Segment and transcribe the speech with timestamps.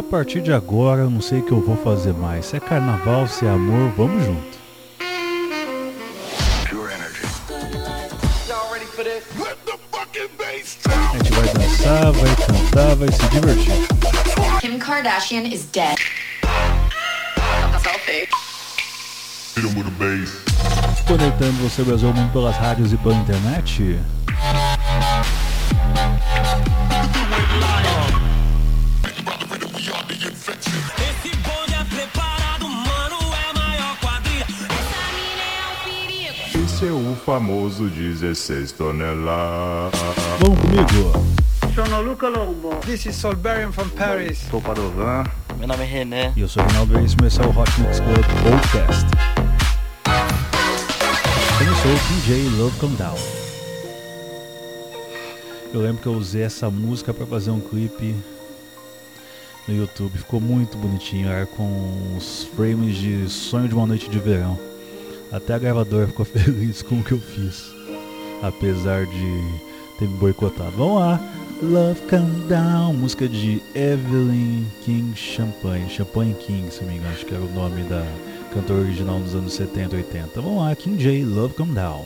[0.00, 2.46] A partir de agora eu não sei o que eu vou fazer mais.
[2.46, 4.58] Se é carnaval, se é amor, vamos junto.
[10.88, 13.74] A gente vai dançar, vai cantar, vai se divertir.
[14.62, 15.98] Kim Kardashian is dead.
[17.82, 18.26] Selfie.
[21.06, 23.98] Conectando você Brasil mundo pelas rádios e pela internet.
[37.40, 39.98] Famoso 16 toneladas.
[40.40, 41.26] Vamos comigo?
[41.74, 42.74] Sono Luca Lombo.
[42.84, 44.40] This is Solberian from Paris.
[44.50, 45.24] Sou Padovan.
[45.58, 46.32] Meu nome é René.
[46.36, 49.06] E eu sou o Rinaldo Veríssimo e esse é o Hot Mix Club Podcast.
[51.56, 53.18] Começou o DJ Love Come Down.
[55.72, 58.14] Eu lembro que eu usei essa música para fazer um clipe
[59.66, 60.18] no YouTube.
[60.18, 64.69] Ficou muito bonitinho, era com os frames de Sonho de uma Noite de Verão.
[65.32, 67.72] Até a gravadora ficou feliz com o que eu fiz,
[68.42, 69.60] apesar de
[69.98, 70.72] ter me boicotado.
[70.76, 71.20] Vamos lá,
[71.62, 77.26] Love Come Down, música de Evelyn King Champagne, Champagne King, se não me engano, acho
[77.26, 78.04] que era o nome da
[78.52, 80.40] cantora original dos anos 70 e 80.
[80.40, 82.04] Vamos lá, King J, Love Come Down.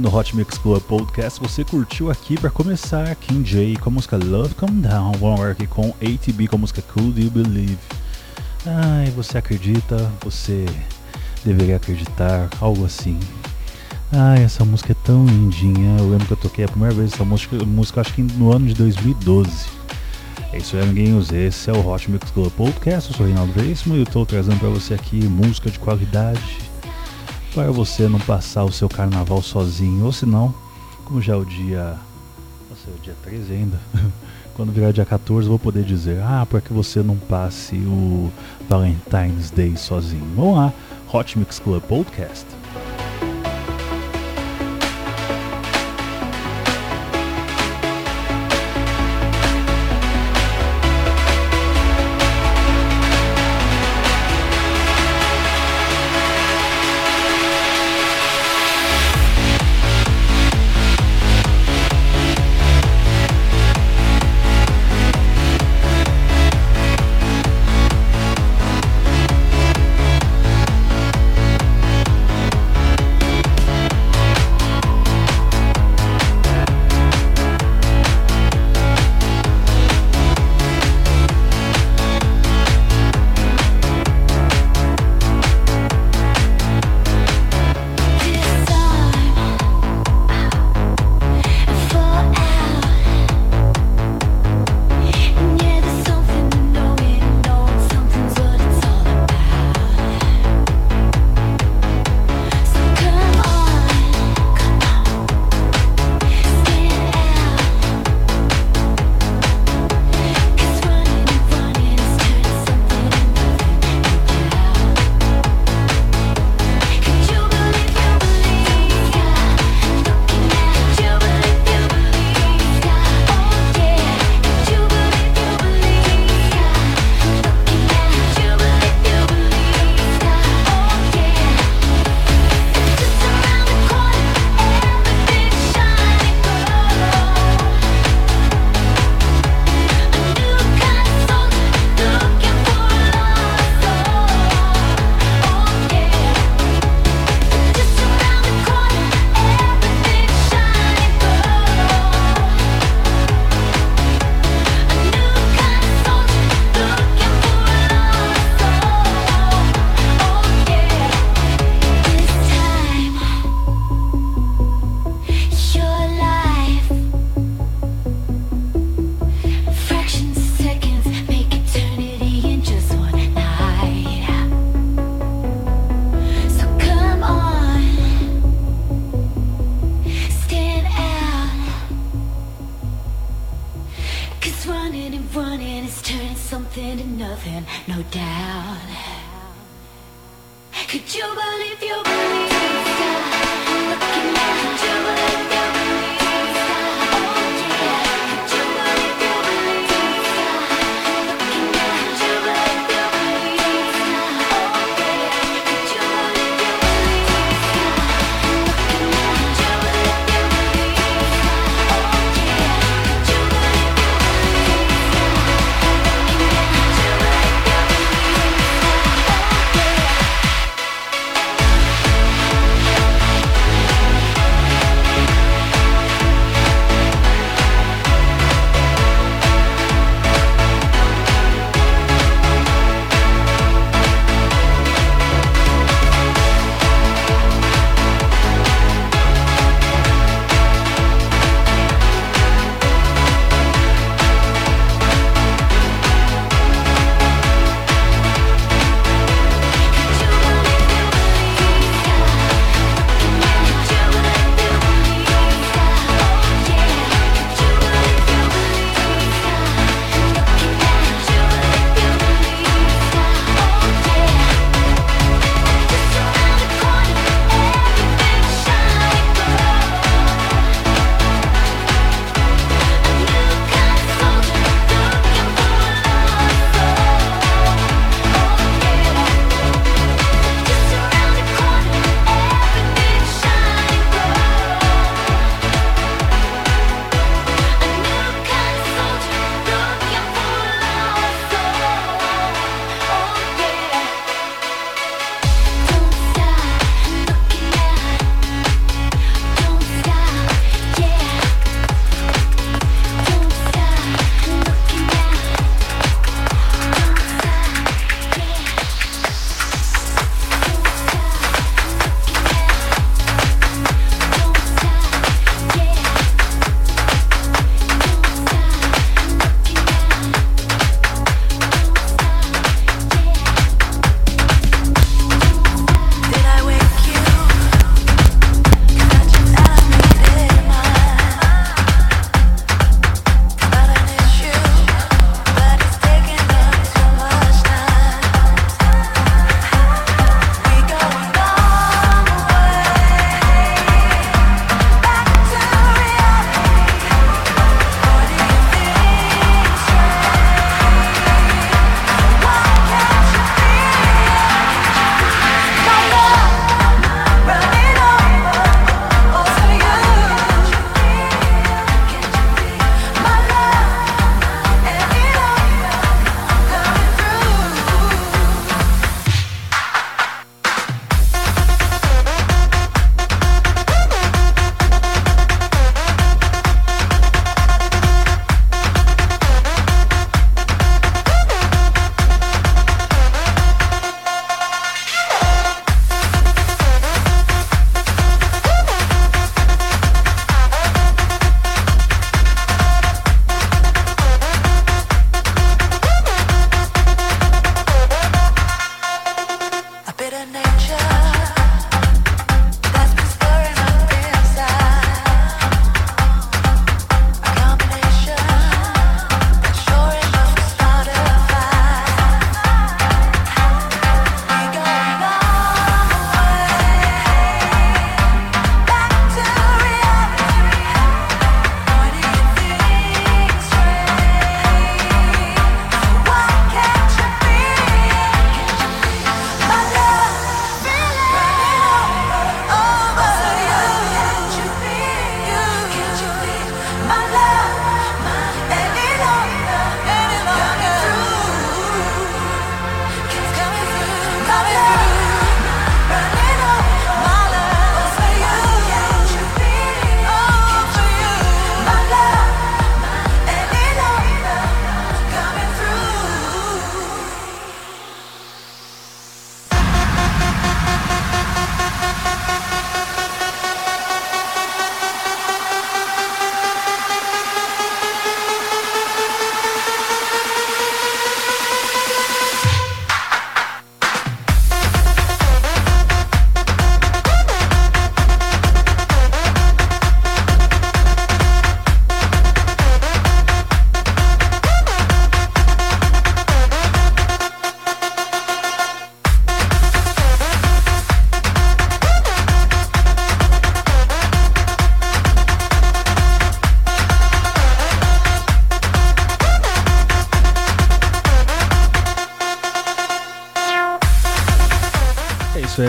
[0.00, 4.16] No Hot Mix Club Podcast você curtiu aqui para começar King J com a música
[4.16, 5.12] Love Come Down.
[5.12, 7.78] Vamos aqui com ATB com a música Could You Believe.
[8.64, 10.10] Ai, você acredita?
[10.24, 10.64] Você
[11.44, 13.18] deveria acreditar, algo assim.
[14.10, 15.98] Ai, essa música é tão lindinha.
[15.98, 18.66] Eu lembro que eu toquei a primeira vez essa música, música acho que no ano
[18.66, 19.50] de 2012.
[20.52, 21.30] É isso aí, amiguinhos.
[21.30, 23.10] Esse é o Hot Mix Club Podcast.
[23.10, 26.69] Eu sou o Reinaldo Veríssimo e eu estou trazendo para você aqui música de qualidade
[27.54, 30.04] para você não passar o seu carnaval sozinho.
[30.04, 30.54] Ou se não,
[31.04, 31.96] como já é o dia.
[32.68, 33.80] Nossa, é o dia 13 ainda.
[34.54, 38.30] Quando virar dia 14, eu vou poder dizer: Ah, para que você não passe o
[38.68, 40.26] Valentine's Day sozinho.
[40.36, 40.72] Vamos lá,
[41.12, 42.59] Hot Mix Club Podcast.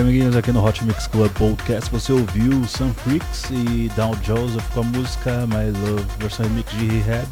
[0.01, 4.79] Amiguinhos, aqui no Hot Mix Club Podcast você ouviu Sam Freaks e Down Joseph com
[4.79, 7.27] a música My Love, versão remix de Rehab.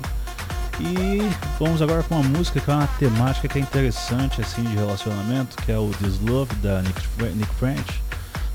[0.79, 1.19] E
[1.57, 5.57] vamos agora com uma música que é uma temática que é interessante assim de relacionamento,
[5.57, 7.01] que é o This Love da Nick,
[7.35, 8.03] Nick French,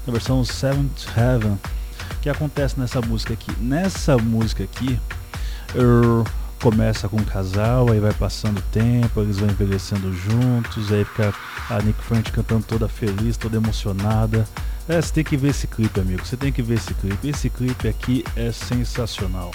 [0.07, 1.59] na versão Seventh Heaven.
[2.13, 3.51] O que acontece nessa música aqui?
[3.59, 5.01] Nessa música aqui,
[5.75, 6.25] er,
[6.65, 11.35] começa com um casal, aí vai passando o tempo, eles vão envelhecendo juntos, aí fica
[11.69, 14.49] a Nick French cantando toda feliz, toda emocionada.
[14.89, 16.25] É, você tem que ver esse clipe, amigo.
[16.25, 17.29] Você tem que ver esse clipe.
[17.29, 19.51] Esse clipe aqui é sensacional.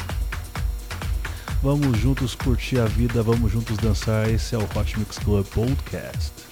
[1.64, 4.30] Vamos juntos curtir a vida, vamos juntos dançar.
[4.30, 6.49] Esse é o Hot Mix Club Podcast.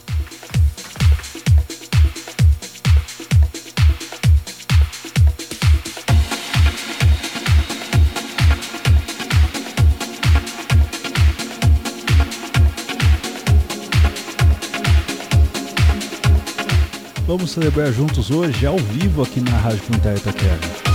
[17.28, 20.87] Vamos celebrar juntos hoje, ao vivo, aqui na Rádio Comunitária Itaquera.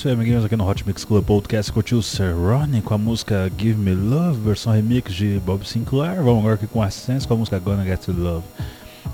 [0.00, 1.70] Isso aí, amiguinhos, aqui no Hot Mix Club Podcast.
[1.70, 2.00] Curtiu
[2.34, 6.22] Ronnie com a música Give Me Love, versão remix de Bob Sinclair.
[6.22, 8.42] Vamos agora aqui com Essence com a música Gonna Get to Love.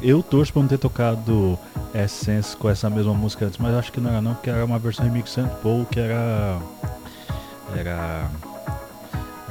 [0.00, 1.58] Eu torço pra não ter tocado
[1.92, 4.78] Essence com essa mesma música antes, mas acho que não era não, porque era uma
[4.78, 6.60] versão remix Saint Paul que era.
[7.74, 8.30] Era.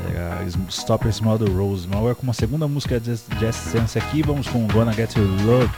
[0.10, 1.86] Era Stop and Smell the Rose.
[1.86, 5.70] Mas agora com uma segunda música de Essence aqui, vamos com Gonna Get to Love.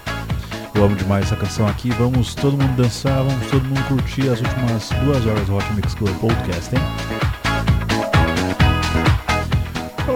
[0.78, 1.90] Eu amo demais essa canção aqui.
[1.90, 5.96] Vamos todo mundo dançar, vamos todo mundo curtir as últimas duas horas do Hot Mix
[5.96, 6.82] Club Podcast, hein?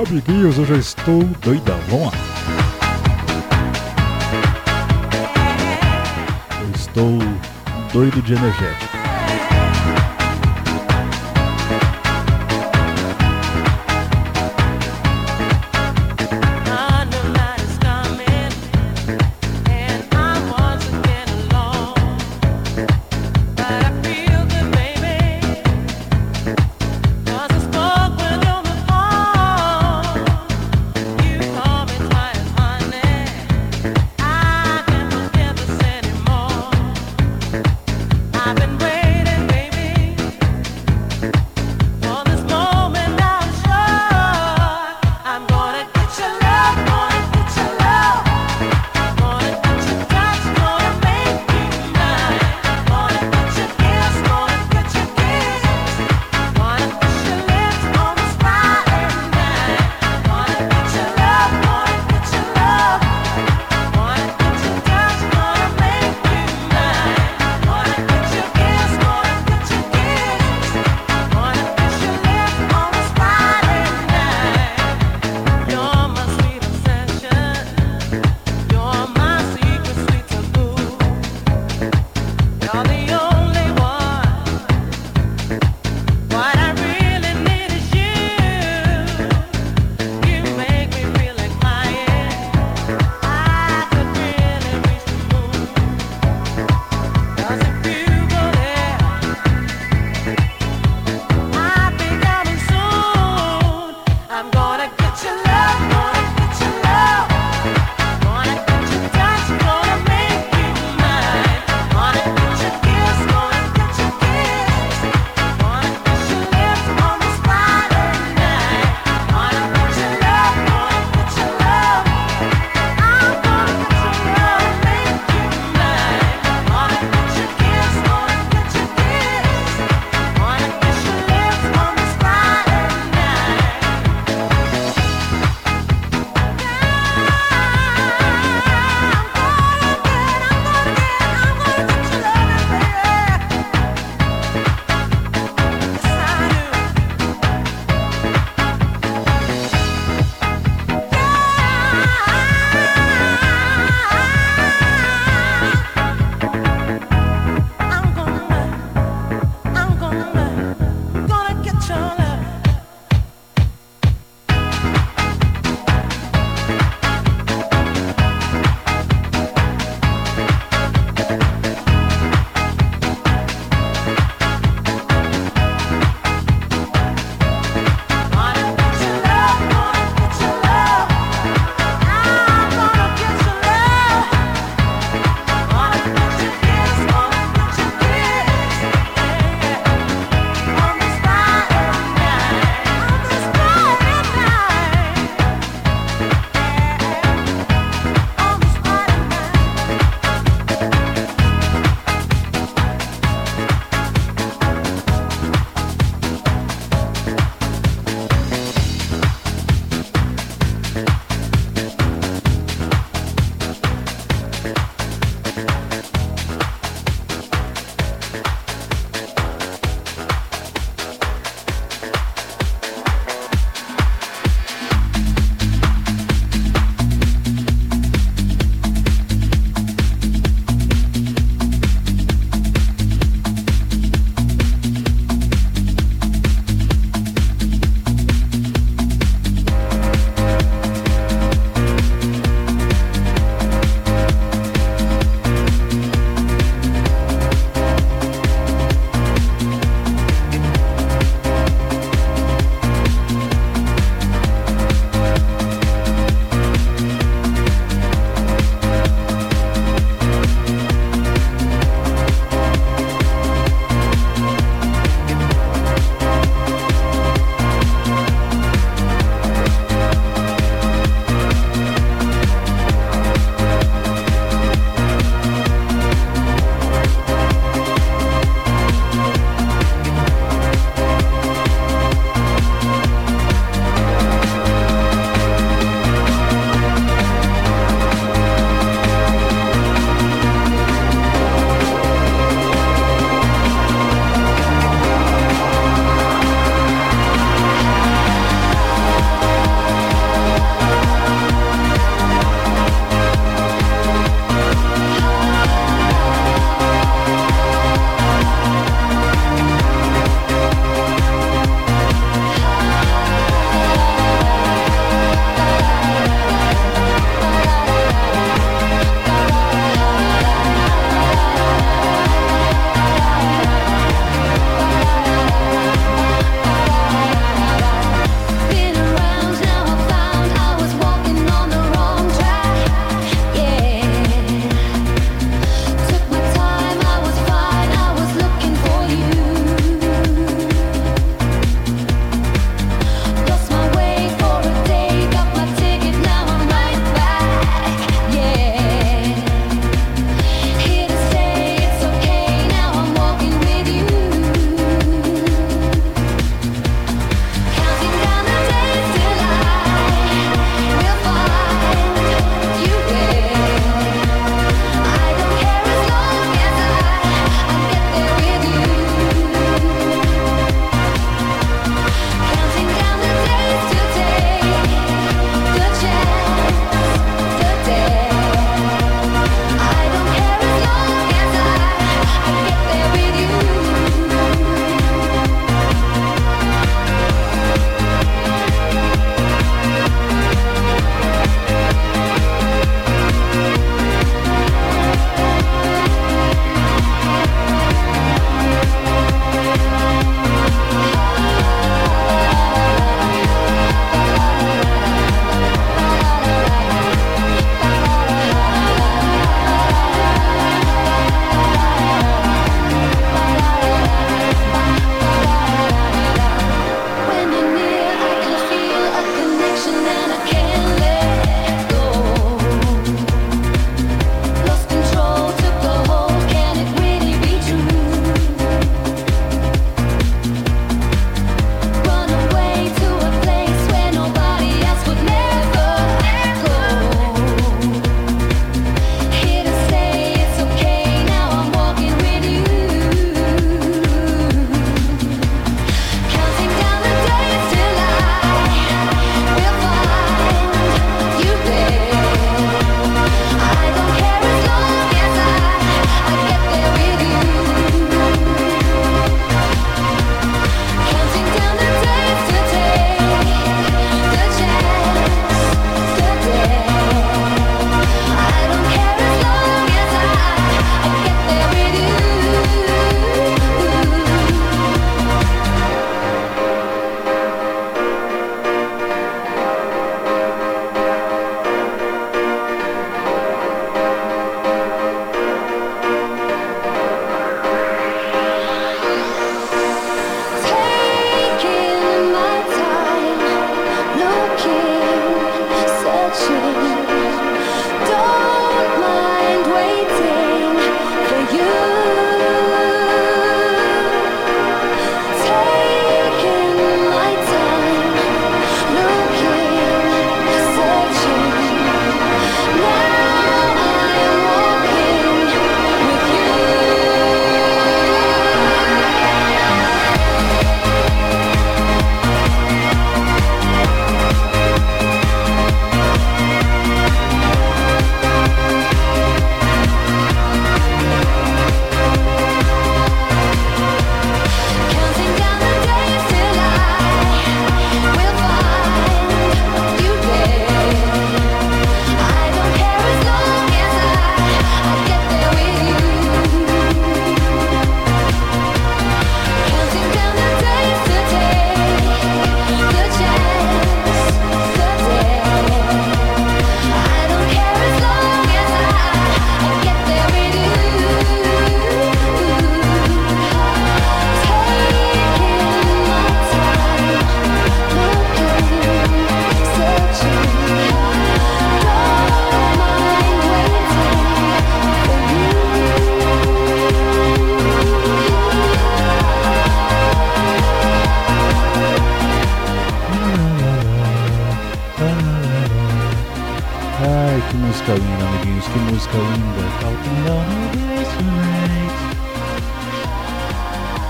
[0.08, 1.80] Amiguinhos, eu já estou doidão.
[1.89, 2.13] Vamos lá.
[6.62, 7.17] Eu estou
[7.91, 9.01] doido de energético.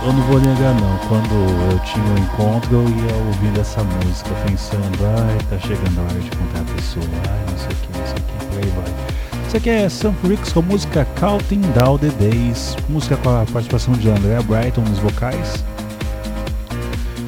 [0.04, 1.34] Eu não vou negar não, quando
[1.72, 6.20] eu tinha um encontro eu ia ouvindo essa música, pensando, ai, tá chegando a hora
[6.20, 8.72] de encontrar a pessoa, ai, não sei o que, não sei o que, por aí
[8.76, 9.48] vai.
[9.48, 13.94] Isso aqui é Sam Freaks com música Counting Down the Days, música com a participação
[13.94, 15.64] de André Brighton nos vocais.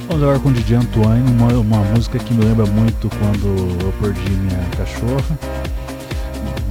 [0.07, 3.91] Vamos agora com o DJ Antoine, uma, uma música que me lembra muito quando eu
[4.01, 5.37] perdi minha cachorra,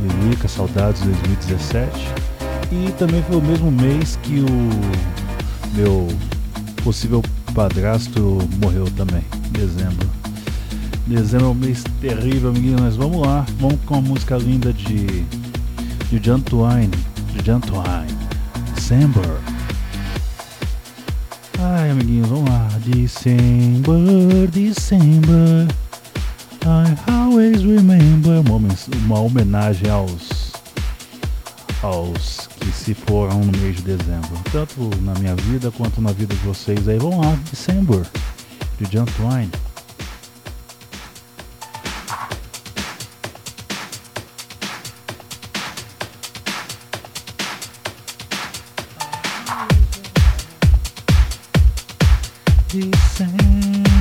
[0.02, 1.90] Lilica, Saudades 2017.
[2.70, 6.08] E também foi o mesmo mês que o meu
[6.82, 7.22] possível
[7.54, 10.08] padrasto morreu também, em dezembro.
[11.06, 15.24] Dezembro é um mês terrível, amiguinhos, mas vamos lá, vamos com uma música linda de
[16.12, 16.90] de John Twine,
[17.32, 18.14] de John Twine,
[18.74, 19.24] December.
[21.58, 22.68] Ai, amiguinhos, vamos lá.
[22.84, 25.68] December, December,
[26.64, 28.40] I always remember.
[28.40, 30.52] Uma, homen- uma homenagem aos
[31.82, 36.32] aos que se foram no mês de dezembro, tanto na minha vida quanto na vida
[36.32, 36.96] de vocês aí.
[36.96, 38.06] Vamos lá, December,
[38.78, 39.50] de John Twine.
[52.68, 53.91] December,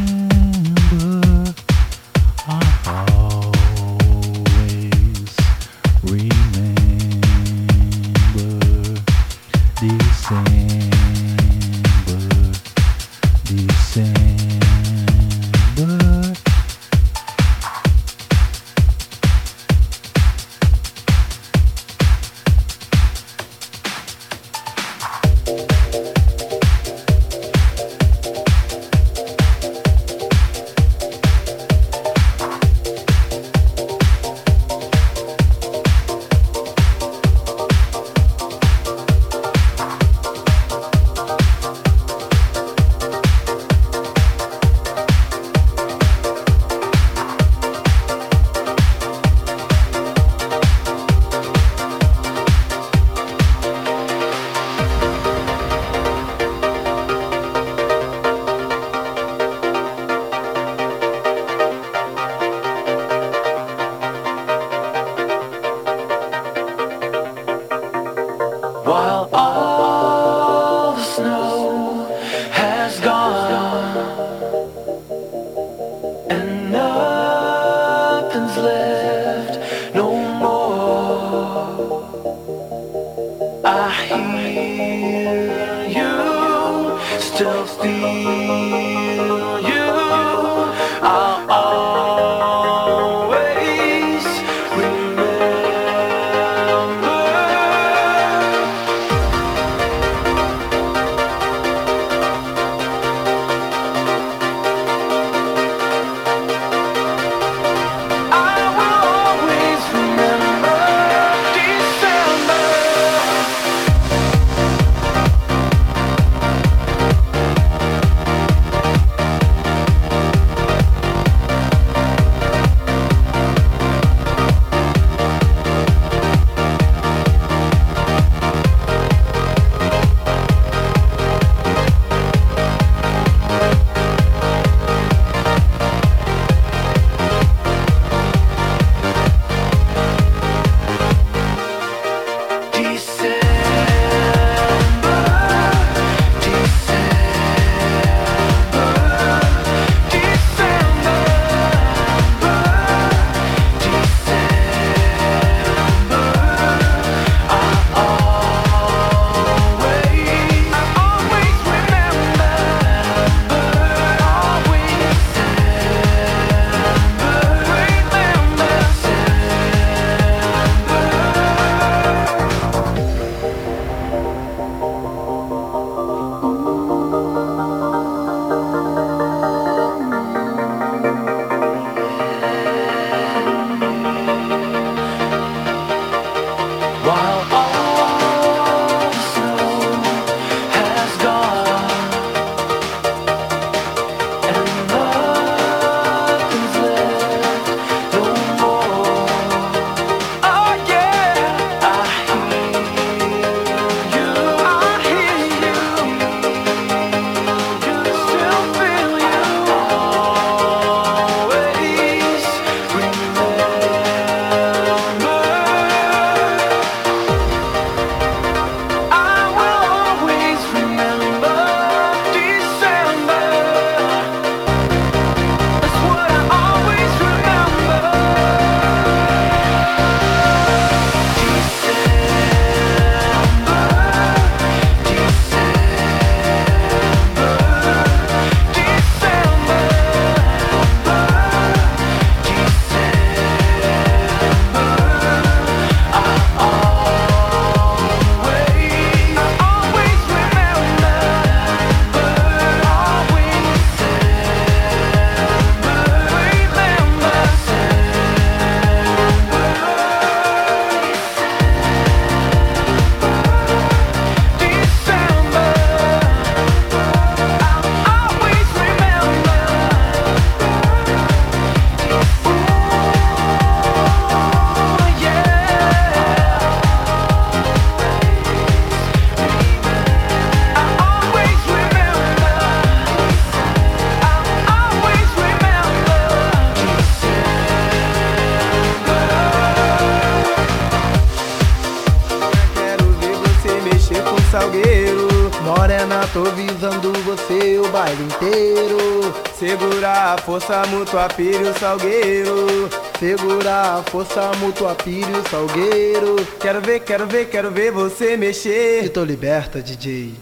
[300.51, 302.89] força mútua, pire o salgueiro.
[303.17, 306.35] Segura a força mútua, pire o salgueiro.
[306.59, 309.09] Quero ver, quero ver, quero ver você E mexer.
[309.11, 310.33] tô liberta, DJ.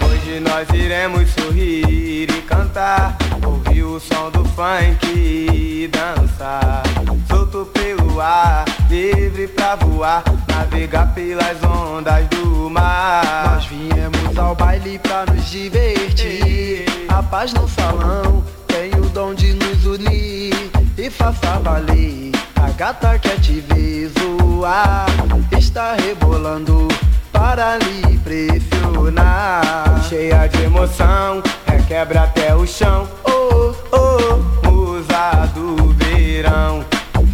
[0.00, 3.18] Hoje nós iremos sorrir e cantar
[3.48, 6.82] Ouvir o som do funk e dançar
[7.28, 14.98] Solto pelo ar, livre pra voar Navegar pelas ondas do mar Nós viemos ao baile
[14.98, 16.84] pra nos divertir.
[17.08, 20.54] A paz no salão tem o dom de nos unir
[20.96, 22.32] e faça valer.
[22.56, 23.62] A gata quer te
[24.18, 25.06] zoar,
[25.58, 26.88] está rebolando
[27.38, 30.02] para lhe pressionar.
[30.08, 36.84] Cheia de emoção, requebra até o chão Oh, Oh, musa do verão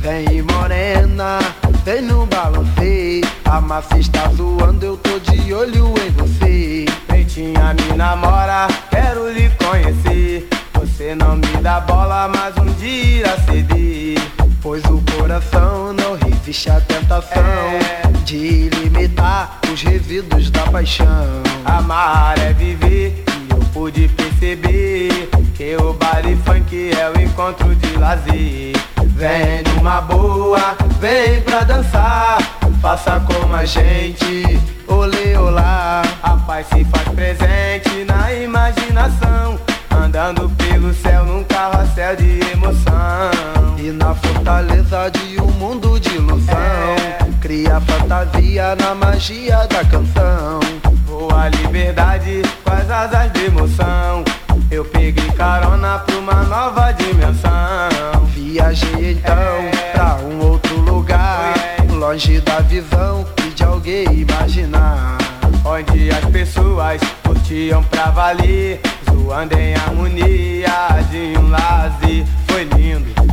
[0.03, 1.39] vem morena,
[1.85, 3.25] vem no balanceio.
[3.47, 6.85] A massa está zoando, eu tô de olho em você.
[7.07, 14.44] Pretinha me namora, quero lhe conhecer Você não me dá bola, mas um dia ceder
[14.65, 18.03] Pois o coração não resiste à tentação É.
[18.25, 21.07] de limitar os resíduos da paixão.
[21.67, 27.97] Amar é viver e eu pude perceber Que o baile funk é o encontro de
[27.99, 28.73] lazer
[29.09, 32.39] Vem numa boa, vem pra dançar
[32.81, 34.59] Faça como a gente,
[34.89, 39.59] Olê, olá, a paz se faz presente na imaginação
[39.91, 46.57] Andando pelo céu num carrossel de emoção e na fortaleza de um mundo de ilusão,
[47.43, 50.61] cria fantasia na magia da canção.
[51.07, 54.25] Voa a liberdade com as asas de emoção
[54.71, 61.55] Eu peguei carona pra uma nova dimensão Viajei então pra um outro lugar,
[61.91, 65.19] longe da visão e de alguém imaginar.
[65.63, 68.81] Onde as pessoas curtiam pra valer
[69.11, 73.24] Zoando em harmonia de um lazer Foi lindo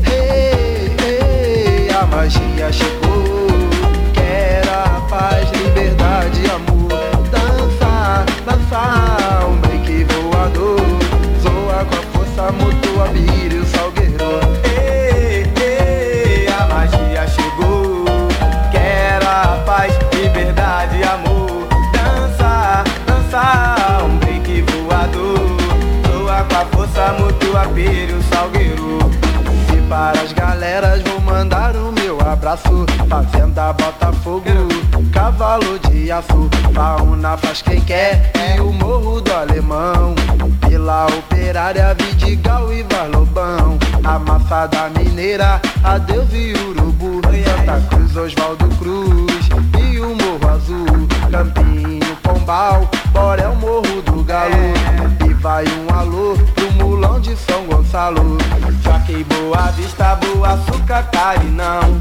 [2.01, 3.47] a magia chegou.
[4.13, 6.89] Quero a paz, liberdade, amor.
[7.29, 10.79] Dançar, dançar, um break voador.
[11.41, 14.41] Zoa com a força mútua, vire o salgueiro.
[14.65, 18.05] Ei, ei, a magia chegou
[18.71, 25.39] Quero a paz, liberdade, amor Dança, dança, um break voador
[26.07, 29.00] Soa com a força mútua, pire o salgueiro
[29.91, 32.85] para as galeras vou mandar o meu abraço.
[33.09, 34.45] Fazenda Botafogo,
[35.11, 36.49] cavalo de aço.
[36.73, 40.15] Fauna faz quem quer e o morro do alemão.
[40.65, 43.77] Vila Operária, Vidigal e Varlobão.
[44.05, 47.19] A massa da mineira, adeus e urubu.
[47.43, 51.07] Santa Cruz, Oswaldo Cruz e o Morro Azul.
[51.29, 54.55] Campinho, Pombal, Borel, Morro do Galo.
[55.29, 56.37] E vai um alô
[57.91, 61.99] Jockey Boa Vista, Boa Açúcar, Carinão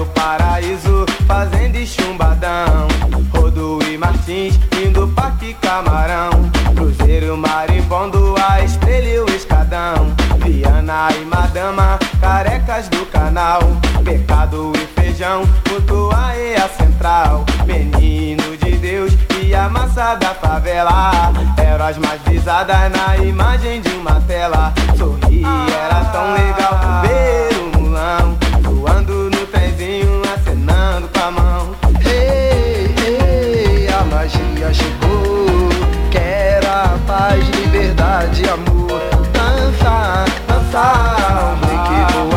[0.00, 2.88] o Paraíso, Fazenda e Chumbadão.
[3.34, 6.30] Rodo e Martins, indo Parque Camarão
[6.74, 10.14] Cruzeiro, Marimbondo, a Estrela e o Escadão
[10.62, 13.60] Viana e Madama, Carecas do Canal.
[14.04, 17.44] Pecado e Feijão, Mutuá e a Central.
[17.66, 21.32] Menino de Deus e a massa da favela.
[21.58, 24.72] Eram as mais visadas na imagem de uma tela.
[24.96, 31.76] Sorrir era tão legal ver o mulão Voando no trenzinho, acenando com a mão.
[32.04, 35.68] Ei, ei, a magia chegou.
[36.10, 39.00] Quero a paz, liberdade, amor.
[39.32, 40.24] Dança,
[40.72, 42.31] dança, um break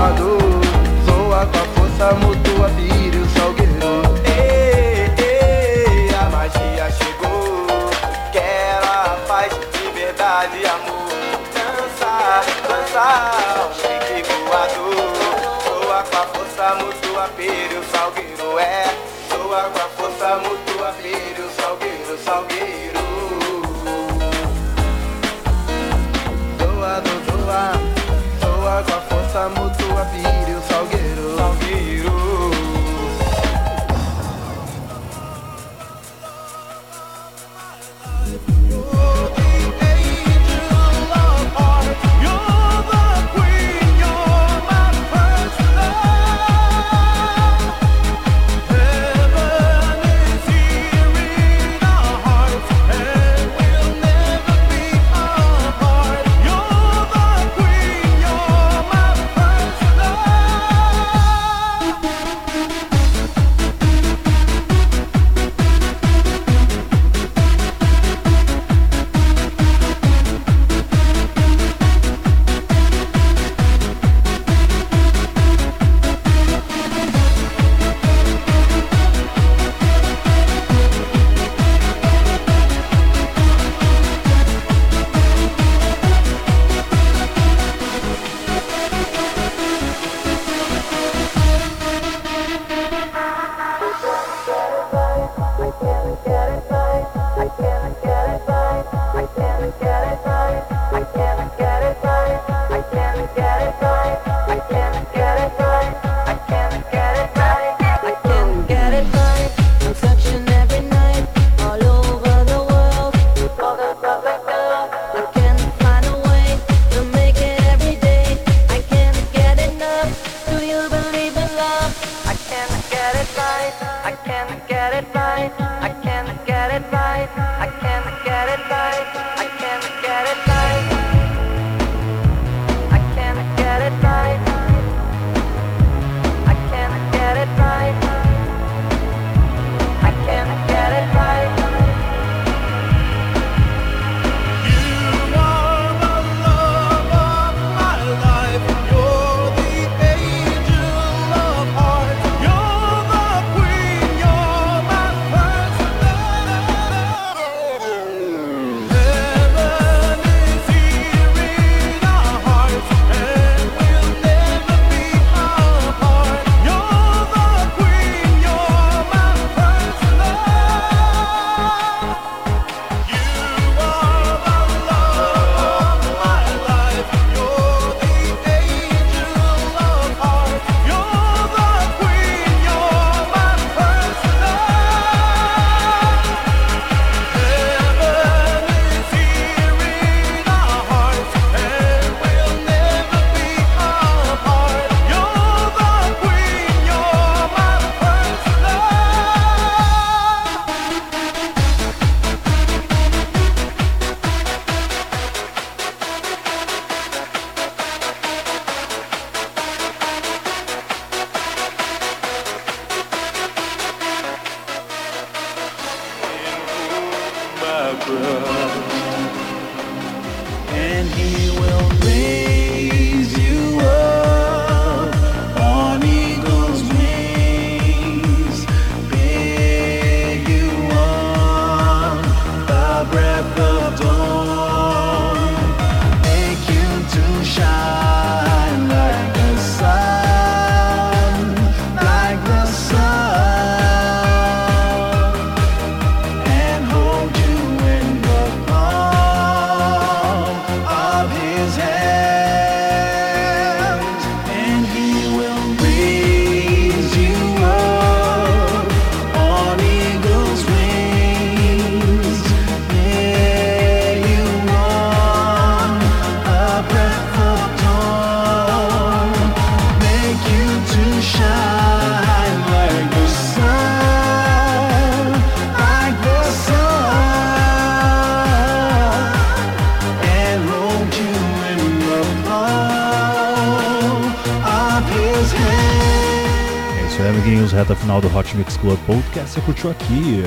[287.45, 287.71] amiguinhos.
[287.71, 289.51] Reta final do Hot Mix Club Podcast.
[289.51, 290.43] Você curtiu aqui?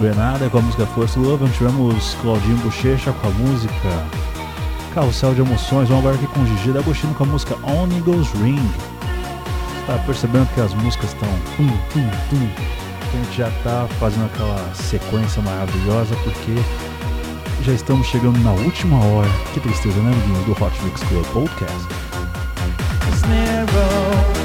[0.00, 1.48] Grenada com a música First Love.
[1.50, 4.06] Tivemos Claudinho Bochecha com a música
[4.94, 5.88] Carrossel de Emoções.
[5.88, 8.70] Vamos agora aqui com Gigi D'Agostino com a música On Eagles Ring.
[9.86, 12.48] Tá percebendo que as músicas estão tum, tum, tum.
[13.12, 16.54] A gente já tá fazendo aquela sequência maravilhosa porque
[17.62, 19.28] já estamos chegando na última hora.
[19.52, 20.46] Que tristeza, né, amiguinhos?
[20.46, 21.86] Do Hot Mix Club Podcast.
[23.08, 24.43] It's narrow,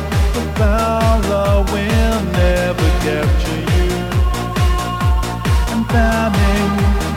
[5.89, 7.08] Famine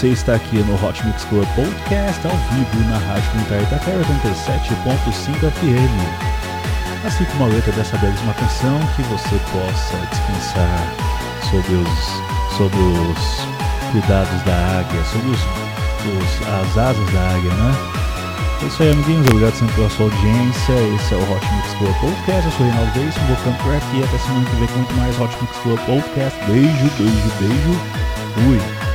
[0.00, 5.50] Você está aqui no Hot Mix Club Podcast ao vivo na Rádio Comunitária Itaquera 87.5
[5.52, 7.06] FM.
[7.06, 10.94] Assim como a letra dessa belíssima canção que você possa descansar
[11.50, 13.46] sobre os, sobre os
[13.92, 17.74] cuidados da águia, sobre os, os- as asas da águia, né?
[18.62, 19.26] É isso aí, amiguinhos.
[19.26, 20.72] Obrigado sempre pela sua audiência.
[20.96, 22.44] Esse é o Hot Mix Club Podcast.
[22.46, 24.02] Eu sou o Reinaldo Veríssimo, vou ficando por aqui.
[24.04, 26.38] Até semana que vem com muito mais Hot Mix Club Podcast.
[26.46, 27.80] Beijo, beijo, beijo.
[28.34, 28.89] Fui.